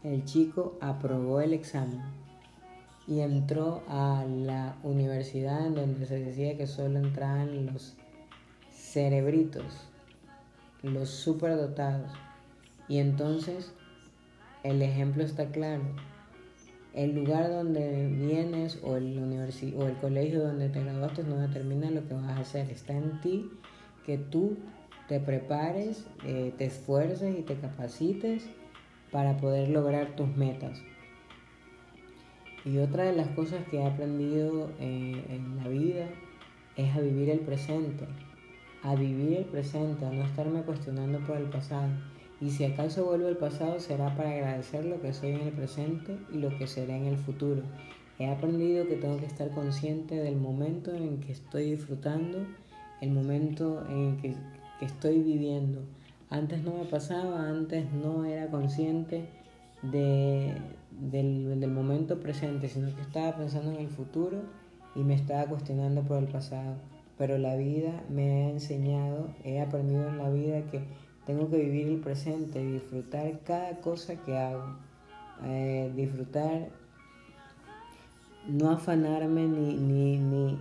El 0.03 0.25
chico 0.25 0.77
aprobó 0.81 1.41
el 1.41 1.53
examen 1.53 2.01
y 3.07 3.21
entró 3.21 3.83
a 3.87 4.25
la 4.27 4.75
universidad 4.83 5.67
en 5.67 5.75
donde 5.75 6.05
se 6.05 6.19
decía 6.19 6.57
que 6.57 6.67
solo 6.67 6.99
entraban 6.99 7.65
los 7.67 7.95
cerebritos, 8.71 9.87
los 10.83 11.09
superdotados. 11.09 12.11
Y 12.87 12.97
entonces 12.97 13.73
el 14.63 14.81
ejemplo 14.81 15.23
está 15.23 15.45
claro 15.47 15.83
el 16.95 17.13
lugar 17.13 17.51
donde 17.51 18.07
vienes 18.07 18.79
o 18.81 18.95
el, 18.95 19.19
o 19.77 19.85
el 19.85 19.95
colegio 19.97 20.41
donde 20.41 20.69
te 20.69 20.81
graduaste 20.81 21.23
no 21.23 21.37
determina 21.37 21.91
lo 21.91 22.07
que 22.07 22.13
vas 22.13 22.29
a 22.29 22.39
hacer. 22.39 22.69
Está 22.71 22.93
en 22.93 23.19
ti 23.19 23.49
que 24.05 24.17
tú 24.17 24.57
te 25.07 25.19
prepares, 25.19 26.05
eh, 26.25 26.53
te 26.57 26.65
esfuerces 26.65 27.37
y 27.37 27.41
te 27.41 27.55
capacites 27.55 28.47
para 29.11 29.37
poder 29.37 29.69
lograr 29.69 30.15
tus 30.15 30.35
metas. 30.35 30.81
Y 32.63 32.79
otra 32.79 33.03
de 33.03 33.13
las 33.13 33.27
cosas 33.29 33.63
que 33.69 33.77
he 33.77 33.85
aprendido 33.85 34.71
eh, 34.79 35.23
en 35.29 35.57
la 35.57 35.67
vida 35.67 36.07
es 36.75 36.95
a 36.95 36.99
vivir 36.99 37.29
el 37.29 37.39
presente, 37.39 38.05
a 38.81 38.95
vivir 38.95 39.37
el 39.37 39.45
presente, 39.45 40.05
a 40.05 40.09
no 40.09 40.23
estarme 40.23 40.63
cuestionando 40.63 41.19
por 41.19 41.37
el 41.37 41.49
pasado 41.49 41.89
y 42.41 42.49
si 42.49 42.65
acaso 42.65 43.05
vuelvo 43.05 43.27
al 43.27 43.37
pasado 43.37 43.79
será 43.79 44.15
para 44.15 44.31
agradecer 44.31 44.85
lo 44.85 45.01
que 45.01 45.13
soy 45.13 45.31
en 45.31 45.41
el 45.41 45.53
presente 45.53 46.17
y 46.33 46.37
lo 46.37 46.49
que 46.57 46.67
seré 46.67 46.97
en 46.97 47.05
el 47.05 47.17
futuro. 47.17 47.61
He 48.19 48.27
aprendido 48.29 48.87
que 48.87 48.95
tengo 48.95 49.17
que 49.17 49.25
estar 49.25 49.51
consciente 49.51 50.15
del 50.15 50.35
momento 50.35 50.93
en 50.93 51.19
que 51.19 51.31
estoy 51.31 51.71
disfrutando, 51.71 52.45
el 53.01 53.11
momento 53.11 53.85
en 53.89 54.17
que, 54.17 54.35
que 54.79 54.85
estoy 54.85 55.21
viviendo. 55.21 55.81
Antes 56.29 56.63
no 56.63 56.73
me 56.73 56.85
pasaba, 56.85 57.47
antes 57.49 57.91
no 57.91 58.25
era 58.25 58.47
consciente 58.47 59.29
de, 59.81 60.53
del, 60.91 61.59
del 61.59 61.71
momento 61.71 62.19
presente, 62.19 62.67
sino 62.67 62.93
que 62.95 63.01
estaba 63.01 63.37
pensando 63.37 63.71
en 63.71 63.77
el 63.77 63.89
futuro 63.89 64.41
y 64.95 64.99
me 65.03 65.13
estaba 65.13 65.45
cuestionando 65.45 66.01
por 66.03 66.17
el 66.17 66.27
pasado. 66.27 66.75
Pero 67.17 67.37
la 67.37 67.55
vida 67.55 68.03
me 68.09 68.43
ha 68.43 68.49
enseñado, 68.49 69.29
he 69.43 69.61
aprendido 69.61 70.07
en 70.09 70.17
la 70.17 70.29
vida 70.29 70.61
que 70.71 70.81
tengo 71.25 71.49
que 71.49 71.57
vivir 71.57 71.87
el 71.87 71.99
presente 71.99 72.63
disfrutar 72.63 73.39
cada 73.45 73.77
cosa 73.81 74.15
que 74.15 74.37
hago. 74.37 74.75
Eh, 75.43 75.91
disfrutar, 75.95 76.69
no 78.47 78.69
afanarme 78.69 79.47
ni, 79.47 79.75
ni, 79.75 80.17
ni, 80.17 80.57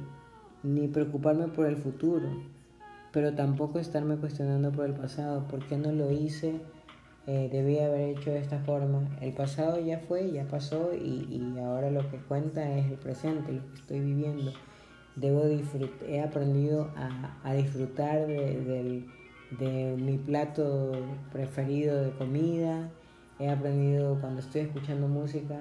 ni 0.64 0.88
preocuparme 0.88 1.48
por 1.48 1.66
el 1.66 1.76
futuro, 1.76 2.28
pero 3.12 3.34
tampoco 3.34 3.78
estarme 3.78 4.16
cuestionando 4.16 4.72
por 4.72 4.86
el 4.86 4.94
pasado. 4.94 5.46
¿Por 5.46 5.64
qué 5.66 5.76
no 5.76 5.92
lo 5.92 6.10
hice? 6.10 6.60
Eh, 7.26 7.48
debía 7.52 7.86
haber 7.86 8.16
hecho 8.16 8.30
de 8.30 8.38
esta 8.38 8.58
forma. 8.58 9.08
El 9.20 9.32
pasado 9.32 9.78
ya 9.78 10.00
fue, 10.00 10.32
ya 10.32 10.44
pasó 10.48 10.92
y, 10.94 11.26
y, 11.30 11.58
ahora 11.60 11.90
lo 11.90 12.10
que 12.10 12.18
cuenta 12.18 12.76
es 12.76 12.86
el 12.90 12.98
presente, 12.98 13.52
lo 13.52 13.62
que 13.70 13.74
estoy 13.76 14.00
viviendo. 14.00 14.52
debo 15.16 15.44
he 16.08 16.20
aprendido 16.20 16.90
a, 17.44 17.54
disfrutar 17.54 18.26
de, 18.26 19.04
de 19.58 19.96
mi 19.96 20.18
plato 20.18 20.92
preferido 21.32 22.02
de 22.02 22.10
comida, 22.10 22.90
he 23.38 23.48
aprendido 23.48 24.18
cuando 24.20 24.40
estoy 24.40 24.62
escuchando 24.62 25.08
música, 25.08 25.56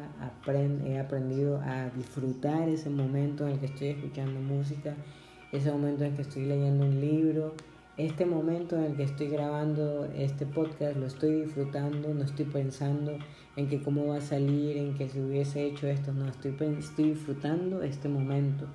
he 0.86 1.00
aprendido 1.00 1.60
a 1.62 1.90
disfrutar 1.90 2.70
ese 2.70 2.90
momento 2.90 3.48
en 3.48 3.54
el 3.54 3.60
que 3.60 3.66
estoy 3.66 3.88
escuchando 3.90 4.40
música, 4.40 4.96
ese 5.52 5.72
momento 5.72 6.04
en 6.04 6.12
el 6.12 6.16
que 6.16 6.22
estoy 6.22 6.46
leyendo 6.46 6.86
un 6.86 7.02
libro, 7.02 7.56
este 7.98 8.26
momento 8.26 8.76
en 8.76 8.86
el 8.86 8.96
que 8.96 9.04
estoy 9.04 9.28
grabando 9.28 10.06
este 10.16 10.46
podcast 10.46 10.98
lo 10.98 11.08
estoy 11.08 11.42
disfrutando, 11.42 12.14
no 12.14 12.24
estoy 12.24 12.46
pensando 12.46 13.18
en 13.56 13.70
que 13.70 13.82
cómo 13.82 14.08
va 14.08 14.18
a 14.18 14.22
salir, 14.22 14.78
en 14.78 14.96
que 14.96 15.10
si 15.10 15.20
hubiese 15.20 15.66
hecho 15.66 15.88
esto, 15.88 16.12
no, 16.12 16.28
estoy, 16.28 16.56
estoy 16.80 17.12
disfrutando 17.12 17.84
este 17.84 18.10
momento, 18.10 18.66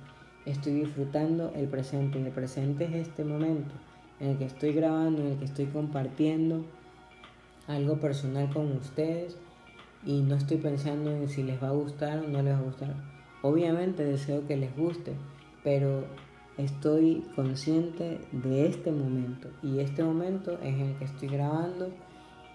estoy 0.45 0.73
disfrutando 0.73 1.51
el 1.55 1.67
presente 1.67 2.19
y 2.19 2.23
el 2.23 2.31
presente 2.31 2.85
es 2.85 3.07
este 3.07 3.23
momento 3.23 3.75
en 4.19 4.31
el 4.31 4.37
que 4.37 4.45
estoy 4.45 4.73
grabando, 4.73 5.21
en 5.21 5.27
el 5.33 5.37
que 5.37 5.45
estoy 5.45 5.65
compartiendo 5.65 6.65
algo 7.69 7.99
personal 7.99 8.51
con 8.51 8.71
ustedes 8.75 9.37
y 10.03 10.21
no 10.21 10.35
estoy 10.35 10.57
pensando 10.57 11.11
en 11.11 11.29
si 11.29 11.43
les 11.43 11.61
va 11.61 11.67
a 11.67 11.71
gustar 11.71 12.19
o 12.19 12.27
no 12.27 12.41
les 12.41 12.55
va 12.55 12.57
a 12.57 12.63
gustar. 12.63 12.95
Obviamente 13.43 14.03
deseo 14.03 14.45
que 14.47 14.57
les 14.57 14.75
guste, 14.75 15.13
pero 15.63 16.05
estoy 16.57 17.23
consciente 17.35 18.19
de 18.31 18.67
este 18.67 18.91
momento 18.91 19.49
y 19.61 19.79
este 19.79 20.03
momento 20.03 20.53
es 20.53 20.73
en 20.73 20.81
el 20.81 20.97
que 20.97 21.05
estoy 21.05 21.29
grabando 21.29 21.89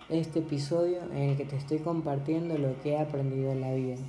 este 0.08 0.40
episodio 0.40 1.00
en 1.12 1.30
el 1.30 1.36
que 1.36 1.46
te 1.46 1.56
estoy 1.56 1.78
compartiendo 1.78 2.58
lo 2.58 2.78
que 2.82 2.92
he 2.92 2.98
aprendido 2.98 3.52
en 3.52 3.60
la 3.60 3.72
vida. 3.72 4.02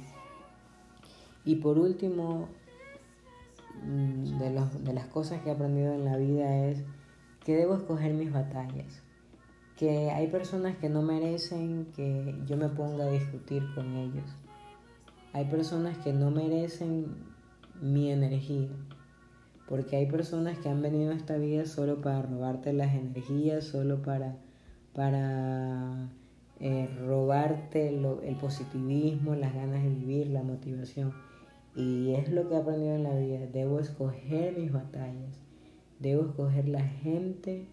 Y 1.46 1.58
por 1.58 1.78
último, 1.78 2.50
mm, 3.84 4.40
de, 4.40 4.50
de 4.82 4.94
las 4.94 5.08
cosas 5.08 5.42
que 5.42 5.50
he 5.50 5.54
aprendido 5.54 5.94
en 5.94 6.04
la 6.04 6.18
vida 6.18 6.66
es 6.66 6.84
que 7.46 7.56
debo 7.56 7.76
escoger 7.76 8.14
mis 8.14 8.34
batallas. 8.34 9.05
Que 9.76 10.10
hay 10.12 10.28
personas 10.28 10.78
que 10.78 10.90
no 10.90 11.02
merecen 11.02 11.88
que 11.96 12.36
yo 12.46 12.58
me 12.58 12.70
ponga 12.70 13.06
a 13.06 13.12
discutir 13.12 13.64
con 13.76 13.96
ellos. 13.96 14.26
Hay 15.34 15.46
personas 15.46 15.98
que 15.98 16.14
no 16.14 16.32
merecen 16.32 17.08
mi 17.82 18.10
energía 18.12 18.70
porque 19.68 19.96
hay 19.96 20.06
personas 20.06 20.60
que 20.60 20.70
han 20.70 20.82
venido 20.82 21.12
a 21.12 21.16
esta 21.16 21.38
vida 21.38 21.66
solo 21.66 22.02
para 22.02 22.22
robarte 22.22 22.72
las 22.72 22.94
energías, 22.94 23.66
solo 23.66 24.02
para, 24.02 24.38
para 24.94 26.10
eh, 26.60 26.88
robarte 27.04 27.90
el 27.90 28.36
positivismo, 28.36 29.34
las 29.36 29.54
ganas 29.56 29.84
de 29.84 29.90
vivir, 29.90 30.28
la 30.28 30.44
motivación. 30.44 31.14
Y 31.76 32.14
es 32.14 32.32
lo 32.32 32.48
que 32.48 32.56
he 32.56 32.58
aprendido 32.58 32.96
en 32.96 33.04
la 33.04 33.16
vida. 33.16 33.48
Debo 33.52 33.80
escoger 33.80 34.58
mis 34.58 34.72
batallas. 34.72 35.42
Debo 36.00 36.26
escoger 36.28 36.70
la 36.70 36.84
gente 36.84 37.68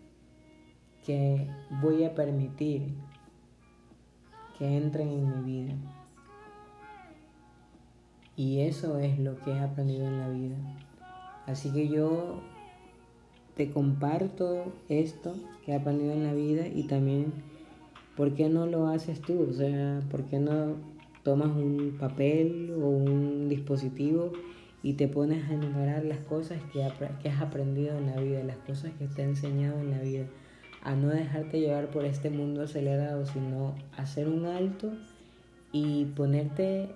que 1.05 1.49
voy 1.83 2.05
a 2.05 2.15
permitir 2.15 2.95
que 4.59 4.77
entren 4.77 5.09
en 5.09 5.45
mi 5.45 5.53
vida. 5.53 5.75
Y 8.37 8.61
eso 8.61 8.99
es 8.99 9.19
lo 9.19 9.39
que 9.39 9.51
he 9.51 9.61
aprendido 9.61 10.07
en 10.07 10.19
la 10.19 10.29
vida. 10.29 10.57
Así 11.47 11.73
que 11.73 11.89
yo 11.89 12.41
te 13.57 13.71
comparto 13.71 14.73
esto 14.89 15.35
que 15.65 15.73
he 15.73 15.75
aprendido 15.75 16.13
en 16.13 16.25
la 16.25 16.33
vida 16.33 16.67
y 16.67 16.85
también, 16.85 17.33
¿por 18.17 18.35
qué 18.35 18.49
no 18.49 18.67
lo 18.67 18.89
haces 18.89 19.21
tú? 19.21 19.47
O 19.51 19.53
sea, 19.53 20.01
¿por 20.11 20.25
qué 20.25 20.39
no 20.39 20.77
tomas 21.23 21.49
un 21.49 21.97
papel 22.01 22.73
o 22.81 22.89
un 22.89 23.49
dispositivo 23.49 24.33
y 24.83 24.95
te 24.95 25.07
pones 25.09 25.49
a 25.49 25.55
enumerar 25.55 26.05
las 26.05 26.19
cosas 26.21 26.61
que, 26.73 26.83
has 26.83 27.43
aprendido 27.43 27.97
en 27.99 28.07
la 28.07 28.21
vida, 28.21 28.43
las 28.43 28.57
cosas 28.59 28.93
que 28.99 29.07
te 29.07 29.23
ha 29.23 29.27
enseñado 29.27 29.81
en 29.81 29.91
la 29.91 30.01
vida? 30.01 30.27
A 30.83 30.95
no 30.95 31.09
dejarte 31.09 31.61
llevar 31.61 31.89
por 31.89 32.05
este 32.05 32.31
mundo 32.31 32.63
acelerado, 32.63 33.25
sino 33.27 33.77
hacer 33.97 34.29
un 34.29 34.47
alto 34.47 34.93
y 35.71 36.07
ponerte 36.07 36.91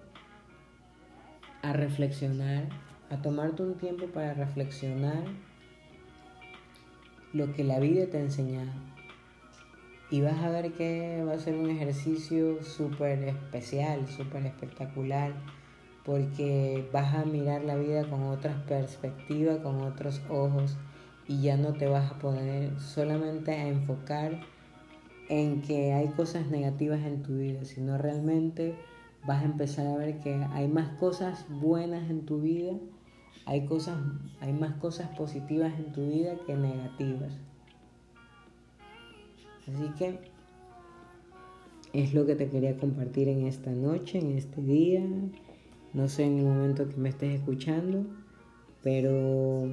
a 1.62 1.72
reflexionar 1.72 2.64
a 3.10 3.22
tomarte 3.22 3.62
un 3.62 3.74
tiempo 3.74 4.06
para 4.06 4.34
reflexionar 4.34 5.24
lo 7.32 7.52
que 7.52 7.64
la 7.64 7.78
vida 7.78 8.06
te 8.06 8.18
ha 8.18 8.20
enseñado. 8.20 8.70
Y 10.10 10.20
vas 10.20 10.38
a 10.38 10.50
ver 10.50 10.72
que 10.72 11.24
va 11.24 11.34
a 11.34 11.38
ser 11.38 11.54
un 11.54 11.68
ejercicio 11.68 12.62
súper 12.62 13.22
especial, 13.24 14.06
súper 14.08 14.46
espectacular, 14.46 15.32
porque 16.04 16.88
vas 16.92 17.14
a 17.14 17.24
mirar 17.24 17.62
la 17.64 17.76
vida 17.76 18.08
con 18.08 18.22
otras 18.22 18.56
perspectivas, 18.62 19.58
con 19.58 19.80
otros 19.82 20.22
ojos, 20.30 20.76
y 21.28 21.42
ya 21.42 21.56
no 21.56 21.72
te 21.74 21.86
vas 21.86 22.12
a 22.12 22.18
poner 22.18 22.78
solamente 22.80 23.54
enfocar 23.68 24.40
en 25.28 25.62
que 25.62 25.92
hay 25.92 26.08
cosas 26.08 26.48
negativas 26.48 27.00
en 27.00 27.22
tu 27.22 27.36
vida, 27.36 27.64
sino 27.64 27.98
realmente 27.98 28.76
vas 29.26 29.42
a 29.42 29.46
empezar 29.46 29.86
a 29.86 29.96
ver 29.96 30.20
que 30.20 30.34
hay 30.52 30.68
más 30.68 30.90
cosas 30.98 31.46
buenas 31.48 32.08
en 32.10 32.26
tu 32.26 32.40
vida 32.40 32.74
hay, 33.46 33.64
cosas, 33.64 33.96
hay 34.40 34.52
más 34.52 34.74
cosas 34.74 35.08
positivas 35.16 35.72
en 35.78 35.92
tu 35.92 36.04
vida 36.04 36.34
que 36.46 36.56
negativas. 36.56 37.32
Así 39.62 39.88
que 39.96 40.18
es 41.92 42.12
lo 42.12 42.26
que 42.26 42.34
te 42.34 42.48
quería 42.48 42.76
compartir 42.76 43.28
en 43.28 43.46
esta 43.46 43.70
noche, 43.70 44.18
en 44.18 44.32
este 44.32 44.60
día. 44.60 45.02
No 45.92 46.08
sé 46.08 46.24
en 46.24 46.38
el 46.38 46.44
momento 46.44 46.88
que 46.88 46.96
me 46.96 47.08
estés 47.08 47.38
escuchando, 47.38 48.04
pero 48.82 49.70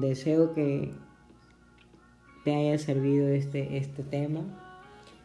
deseo 0.00 0.54
que 0.54 0.92
te 2.44 2.54
haya 2.54 2.78
servido 2.78 3.28
este, 3.28 3.76
este 3.76 4.02
tema. 4.02 4.42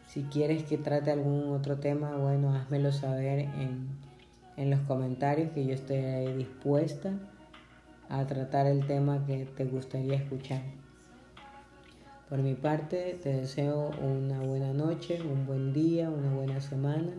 Si 0.08 0.24
quieres 0.24 0.64
que 0.64 0.78
trate 0.78 1.12
algún 1.12 1.50
otro 1.50 1.78
tema, 1.78 2.16
bueno, 2.18 2.54
házmelo 2.56 2.92
saber 2.92 3.40
en 3.40 4.10
en 4.60 4.70
los 4.70 4.82
comentarios 4.82 5.52
que 5.52 5.66
yo 5.66 5.74
estoy 5.74 6.34
dispuesta 6.34 7.14
a 8.10 8.28
tratar 8.28 8.68
el 8.68 8.86
tema 8.86 9.26
que 9.26 9.46
te 9.46 9.64
gustaría 9.64 10.16
escuchar. 10.16 10.62
Por 12.28 12.40
mi 12.40 12.56
parte, 12.56 13.18
te 13.24 13.30
deseo 13.30 13.92
una 14.02 14.42
buena 14.42 14.74
noche, 14.74 15.22
un 15.22 15.46
buen 15.48 15.72
día, 15.72 16.10
una 16.10 16.30
buena 16.34 16.60
semana 16.60 17.14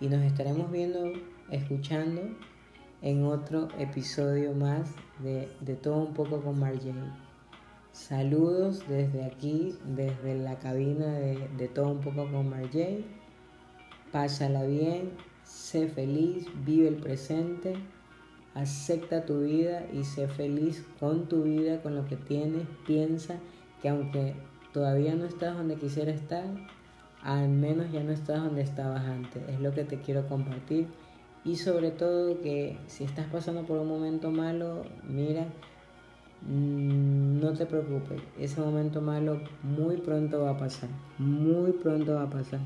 y 0.00 0.06
nos 0.06 0.22
estaremos 0.22 0.70
viendo, 0.70 1.12
escuchando 1.50 2.22
en 3.02 3.24
otro 3.24 3.68
episodio 3.78 4.52
más 4.54 4.90
de, 5.22 5.48
de 5.60 5.74
Todo 5.74 5.96
un 5.96 6.14
poco 6.14 6.40
con 6.40 6.58
Marjay. 6.58 6.94
Saludos 7.92 8.84
desde 8.88 9.24
aquí, 9.24 9.74
desde 9.84 10.36
la 10.36 10.58
cabina 10.58 11.06
de, 11.06 11.48
de 11.56 11.68
Todo 11.68 11.88
un 11.88 12.00
poco 12.00 12.30
con 12.30 12.50
Marjay. 12.50 13.04
Pásala 14.12 14.64
bien, 14.64 15.10
sé 15.44 15.88
feliz, 15.88 16.46
vive 16.64 16.88
el 16.88 16.96
presente, 16.96 17.74
acepta 18.54 19.24
tu 19.24 19.42
vida 19.42 19.86
y 19.92 20.04
sé 20.04 20.28
feliz 20.28 20.84
con 20.98 21.28
tu 21.28 21.44
vida, 21.44 21.80
con 21.82 21.94
lo 21.94 22.06
que 22.06 22.16
tienes, 22.16 22.66
piensa 22.86 23.36
que 23.80 23.88
aunque 23.88 24.34
todavía 24.72 25.14
no 25.14 25.24
estás 25.24 25.56
donde 25.56 25.76
quisiera 25.76 26.10
estar, 26.10 26.44
al 27.22 27.48
menos 27.48 27.90
ya 27.92 28.02
no 28.02 28.12
estás 28.12 28.42
donde 28.42 28.62
estabas 28.62 29.04
antes. 29.04 29.42
Es 29.48 29.60
lo 29.60 29.72
que 29.72 29.84
te 29.84 30.00
quiero 30.00 30.26
compartir. 30.26 30.88
Y 31.44 31.56
sobre 31.56 31.90
todo 31.90 32.40
que 32.42 32.76
si 32.86 33.04
estás 33.04 33.26
pasando 33.26 33.64
por 33.64 33.78
un 33.78 33.88
momento 33.88 34.30
malo, 34.30 34.82
mira, 35.08 35.46
mm, 36.42 37.40
no 37.40 37.52
te 37.54 37.64
preocupes. 37.64 38.20
Ese 38.38 38.60
momento 38.60 39.00
malo 39.00 39.40
muy 39.62 39.96
pronto 39.96 40.42
va 40.42 40.50
a 40.50 40.58
pasar. 40.58 40.90
Muy 41.18 41.72
pronto 41.72 42.14
va 42.14 42.24
a 42.24 42.30
pasar. 42.30 42.60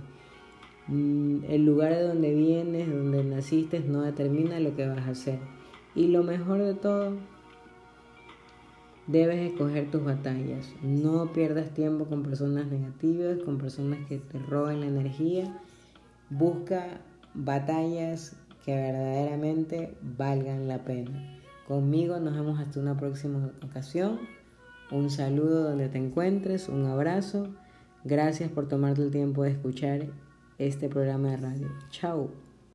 Mm, 0.88 1.44
el 1.48 1.64
lugar 1.64 1.94
de 1.94 2.02
donde 2.02 2.34
vienes, 2.34 2.90
donde 2.92 3.22
naciste, 3.22 3.80
no 3.80 4.02
determina 4.02 4.58
lo 4.58 4.74
que 4.74 4.88
vas 4.88 5.06
a 5.06 5.10
hacer. 5.10 5.38
Y 5.94 6.08
lo 6.08 6.24
mejor 6.24 6.58
de 6.58 6.74
todo, 6.74 7.12
debes 9.06 9.52
escoger 9.52 9.90
tus 9.90 10.04
batallas. 10.04 10.72
No 10.82 11.32
pierdas 11.32 11.70
tiempo 11.70 12.06
con 12.06 12.24
personas 12.24 12.66
negativas, 12.66 13.38
con 13.44 13.58
personas 13.58 14.00
que 14.08 14.18
te 14.18 14.38
roban 14.40 14.80
la 14.80 14.86
energía. 14.86 15.60
Busca 16.28 17.00
batallas 17.34 18.36
que 18.64 18.74
verdaderamente 18.74 19.96
valgan 20.00 20.68
la 20.68 20.84
pena. 20.84 21.40
Conmigo 21.68 22.18
nos 22.18 22.34
vemos 22.34 22.60
hasta 22.60 22.80
una 22.80 22.96
próxima 22.96 23.50
ocasión. 23.62 24.20
Un 24.90 25.10
saludo 25.10 25.64
donde 25.64 25.88
te 25.88 25.98
encuentres, 25.98 26.68
un 26.68 26.86
abrazo. 26.86 27.48
Gracias 28.04 28.50
por 28.50 28.68
tomarte 28.68 29.02
el 29.02 29.10
tiempo 29.10 29.42
de 29.42 29.50
escuchar 29.50 30.06
este 30.58 30.88
programa 30.88 31.30
de 31.30 31.36
radio. 31.38 31.68
Chao. 31.90 32.43